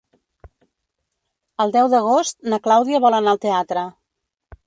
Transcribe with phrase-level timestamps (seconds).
[1.65, 3.87] El deu d'agost na Clàudia vol anar al teatre.